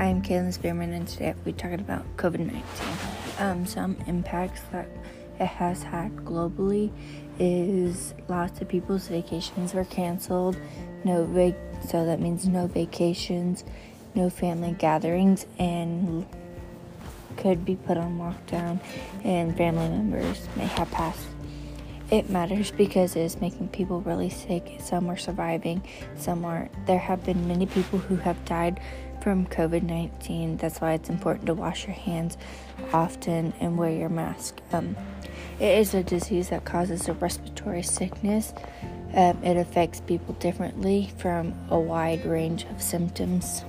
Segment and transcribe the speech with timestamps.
[0.00, 2.62] I'm Kaylin Spearman, and today we're talking about COVID 19.
[3.38, 4.88] Um, some impacts that
[5.38, 6.90] it has had globally
[7.38, 10.56] is lots of people's vacations were canceled.
[11.04, 13.62] No vac- so that means no vacations,
[14.14, 16.24] no family gatherings, and
[17.36, 18.80] could be put on lockdown,
[19.22, 21.26] and family members may have passed.
[22.10, 24.78] It matters because it is making people really sick.
[24.80, 25.82] Some are surviving,
[26.16, 26.86] some aren't.
[26.86, 28.80] There have been many people who have died
[29.20, 30.56] from COVID 19.
[30.56, 32.36] That's why it's important to wash your hands
[32.92, 34.60] often and wear your mask.
[34.72, 34.96] Um,
[35.58, 38.52] it is a disease that causes a respiratory sickness.
[39.14, 43.64] Um, it affects people differently from a wide range of symptoms.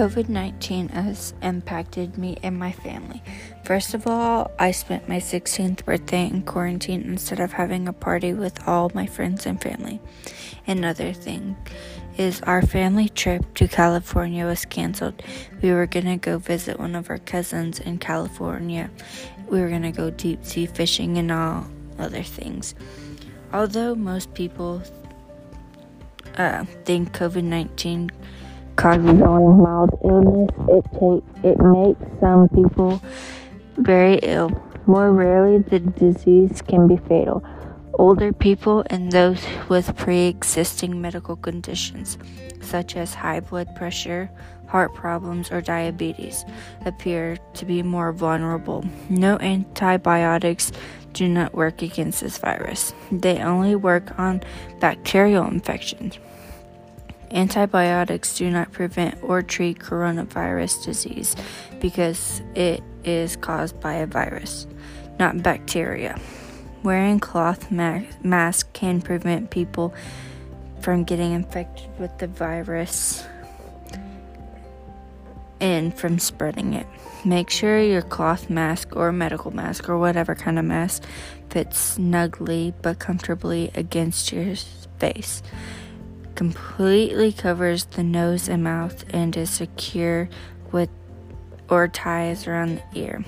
[0.00, 3.22] COVID 19 has impacted me and my family.
[3.64, 8.32] First of all, I spent my 16th birthday in quarantine instead of having a party
[8.32, 10.00] with all my friends and family.
[10.66, 11.54] Another thing
[12.16, 15.22] is our family trip to California was canceled.
[15.60, 18.88] We were going to go visit one of our cousins in California.
[19.50, 21.66] We were going to go deep sea fishing and all
[21.98, 22.74] other things.
[23.52, 24.82] Although most people
[26.38, 28.10] uh, think COVID 19
[28.80, 33.02] causes only mild illness, it take it makes some people
[33.76, 34.50] very ill.
[34.86, 37.44] More rarely, the disease can be fatal.
[37.94, 42.16] Older people and those with pre-existing medical conditions,
[42.62, 44.30] such as high blood pressure,
[44.66, 46.46] heart problems, or diabetes,
[46.86, 48.82] appear to be more vulnerable.
[49.10, 50.72] No antibiotics
[51.12, 52.94] do not work against this virus.
[53.12, 54.42] They only work on
[54.80, 56.18] bacterial infections.
[57.32, 61.36] Antibiotics do not prevent or treat coronavirus disease
[61.80, 64.66] because it is caused by a virus,
[65.18, 66.18] not bacteria.
[66.82, 69.94] Wearing cloth ma- mask can prevent people
[70.80, 73.24] from getting infected with the virus
[75.60, 76.86] and from spreading it.
[77.24, 81.04] Make sure your cloth mask or medical mask or whatever kind of mask
[81.50, 84.54] fits snugly but comfortably against your
[84.98, 85.42] face
[86.40, 90.26] completely covers the nose and mouth and is secure
[90.72, 90.88] with
[91.68, 93.22] or ties around the ear.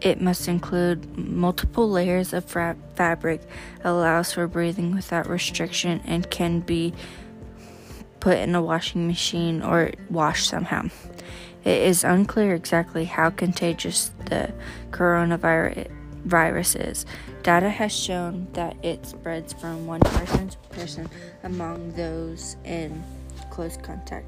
[0.00, 3.42] It must include multiple layers of fra- fabric,
[3.84, 6.94] allows for breathing without restriction, and can be
[8.18, 10.88] put in a washing machine or washed somehow.
[11.64, 14.54] It is unclear exactly how contagious the
[14.90, 15.90] coronavirus
[16.24, 17.06] viruses.
[17.42, 21.08] Data has shown that it spreads from one person to person
[21.42, 23.02] among those in
[23.50, 24.26] close contact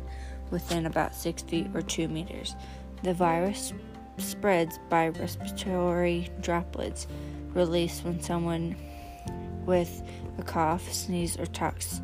[0.50, 2.54] within about six feet or two meters.
[3.02, 3.72] The virus
[4.18, 7.06] spreads by respiratory droplets
[7.54, 8.76] released when someone
[9.64, 10.02] with
[10.38, 12.00] a cough, sneeze, or talks.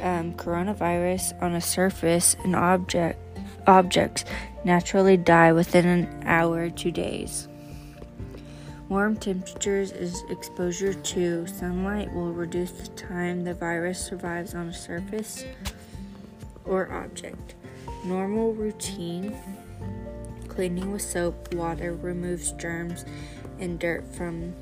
[0.00, 3.18] Um, coronavirus on a surface and object
[3.66, 4.24] objects
[4.64, 7.48] naturally die within an hour to days.
[8.88, 14.72] Warm temperatures is exposure to sunlight will reduce the time the virus survives on a
[14.72, 15.44] surface
[16.64, 17.54] or object.
[18.06, 19.36] Normal routine
[20.48, 23.04] cleaning with soap, water removes germs
[23.60, 24.54] and dirt from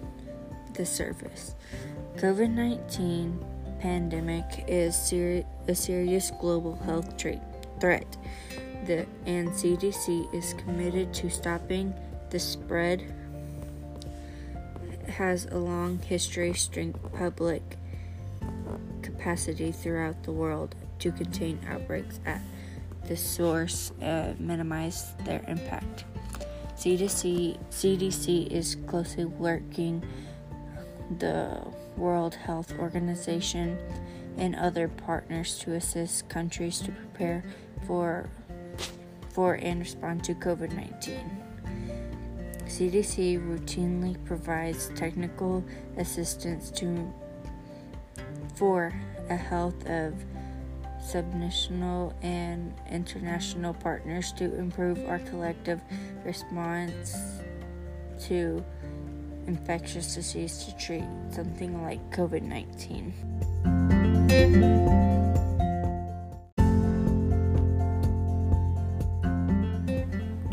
[0.75, 1.55] the surface.
[2.17, 3.45] COVID 19
[3.79, 7.41] pandemic is a serious global health tra-
[7.81, 8.17] threat.
[8.87, 11.95] The and CDC is committed to stopping
[12.31, 13.15] the spread
[15.09, 17.63] has a long history, strength, public
[19.03, 22.41] capacity throughout the world to contain outbreaks at
[23.09, 26.05] the source, uh, minimize their impact.
[26.77, 30.03] CDC, CDC is closely working
[31.19, 31.63] the
[31.97, 33.79] World Health Organization
[34.37, 37.45] and other partners to assist countries to prepare
[37.87, 38.29] for
[39.31, 41.46] for and respond to COVID-19.
[42.67, 45.65] CDC routinely provides technical
[45.97, 47.13] assistance to
[48.55, 48.93] for
[49.29, 50.15] a health of
[51.01, 55.81] subnational and international partners to improve our collective
[56.25, 57.41] response
[58.21, 58.65] to
[59.47, 63.15] infectious disease to treat something like COVID 19.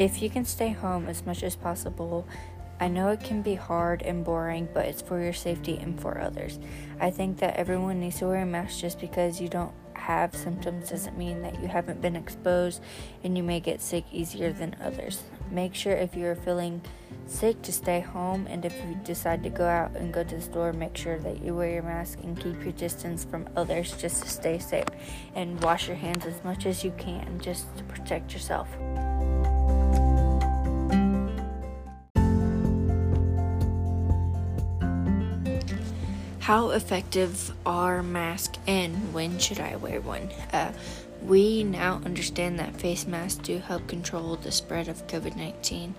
[0.04, 2.28] If you can stay home as much as possible,
[2.78, 6.20] I know it can be hard and boring, but it's for your safety and for
[6.20, 6.60] others.
[7.00, 10.90] I think that everyone needs to wear a mask just because you don't have symptoms
[10.90, 12.82] doesn't mean that you haven't been exposed
[13.24, 15.24] and you may get sick easier than others.
[15.50, 16.82] make sure if you're feeling
[17.26, 20.42] sick to stay home, and if you decide to go out and go to the
[20.42, 24.24] store, make sure that you wear your mask and keep your distance from others just
[24.24, 24.88] to stay safe.
[25.34, 28.68] And wash your hands as much as you can just to protect yourself.
[36.44, 40.30] How effective are masks and when should I wear one?
[40.52, 40.74] Uh,
[41.22, 45.96] we now understand that face masks do help control the spread of COVID 19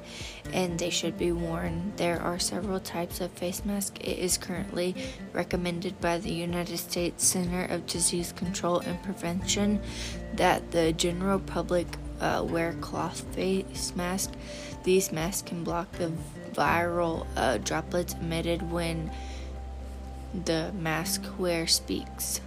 [0.53, 1.95] and they should be worn.
[1.97, 3.99] There are several types of face masks.
[4.03, 4.95] It is currently
[5.33, 9.81] recommended by the United States Center of Disease Control and Prevention
[10.35, 11.87] that the general public
[12.21, 14.35] uh, wear cloth face masks.
[14.83, 16.13] These masks can block the
[16.53, 19.11] viral uh, droplets emitted when
[20.45, 22.41] the mask wearer speaks,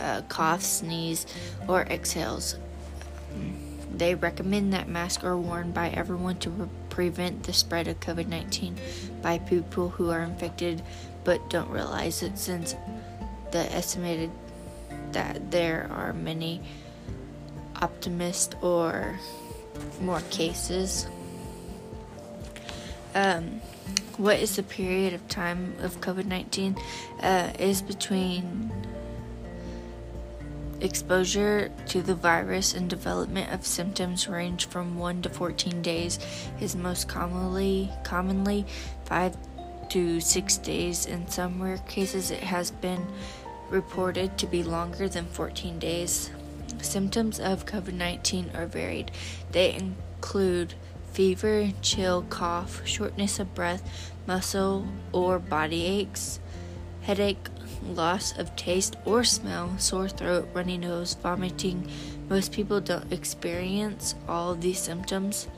[0.00, 1.26] uh, coughs, sneeze,
[1.68, 2.56] or exhales.
[3.94, 8.26] They recommend that masks are worn by everyone to re- prevent the spread of COVID
[8.26, 8.76] 19
[9.22, 10.82] by people who are infected
[11.24, 12.76] but don't realize it, since
[13.50, 14.30] the estimated
[15.12, 16.60] that there are many
[17.82, 19.18] optimists or
[20.00, 21.06] more cases.
[23.16, 23.62] Um,
[24.18, 26.76] what is the period of time of COVID 19
[27.22, 28.70] uh, is between
[30.82, 36.18] exposure to the virus and development of symptoms range from 1 to 14 days
[36.60, 38.66] is most commonly commonly
[39.06, 39.34] 5
[39.88, 41.06] to 6 days.
[41.06, 43.06] In some rare cases it has been
[43.70, 46.30] reported to be longer than 14 days.
[46.82, 49.10] Symptoms of covid-19 are varied.
[49.52, 50.74] They include
[51.16, 56.40] fever, chill, cough, shortness of breath, muscle or body aches,
[57.00, 57.48] headache,
[57.82, 61.90] loss of taste or smell, sore throat, runny nose, vomiting.
[62.28, 65.48] Most people don't experience all of these symptoms.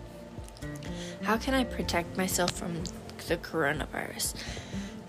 [1.22, 2.84] How can I protect myself from
[3.26, 4.34] the coronavirus?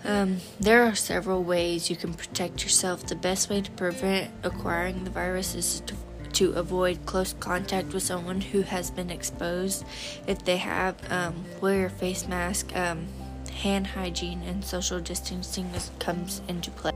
[0.04, 3.06] Um, there are several ways you can protect yourself.
[3.06, 5.94] The best way to prevent acquiring the virus is to
[6.40, 9.84] to avoid close contact with someone who has been exposed.
[10.26, 12.74] If they have, um, wear a face mask.
[12.74, 13.06] Um,
[13.52, 16.92] hand hygiene and social distancing comes into play.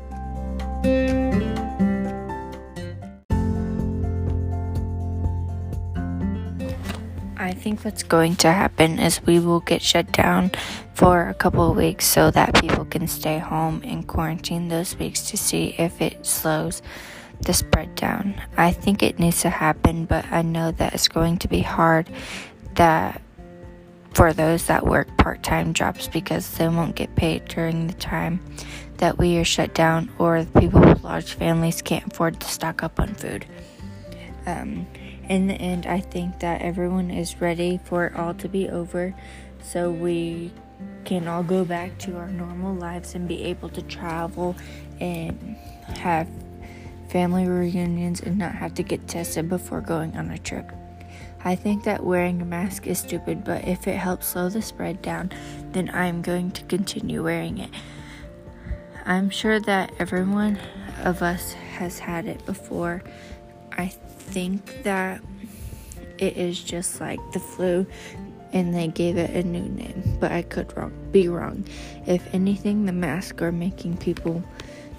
[7.37, 10.53] I think what's going to happen is we will get shut down
[10.95, 15.29] for a couple of weeks so that people can stay home and quarantine those weeks
[15.29, 16.81] to see if it slows
[17.45, 18.41] the spread down.
[18.57, 22.09] I think it needs to happen, but I know that it's going to be hard
[22.75, 23.21] that
[24.13, 28.41] for those that work part-time jobs because they won't get paid during the time
[28.99, 33.01] that we are shut down or people with large families can't afford to stock up
[33.01, 33.45] on food.
[34.47, 34.87] Um,
[35.29, 39.15] in the end, I think that everyone is ready for it all to be over
[39.63, 40.53] so we
[41.05, 44.55] can all go back to our normal lives and be able to travel
[45.01, 45.57] and
[45.97, 46.29] have
[47.15, 50.73] family reunions and not have to get tested before going on a trip.
[51.45, 55.01] I think that wearing a mask is stupid, but if it helps slow the spread
[55.01, 55.31] down,
[55.71, 57.71] then I am going to continue wearing it.
[59.07, 60.59] I'm sure that everyone
[61.05, 63.05] of us has had it before.
[63.71, 65.23] I think that
[66.19, 67.87] it is just like the flu
[68.53, 71.65] and they gave it a new name, but I could wrong, be wrong.
[72.07, 74.43] If anything, the masks are making people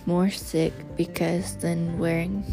[0.05, 2.43] more sick because then wearing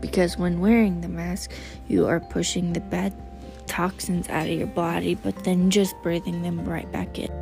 [0.00, 1.50] because when wearing the mask
[1.88, 3.12] you are pushing the bad
[3.66, 7.41] toxins out of your body but then just breathing them right back in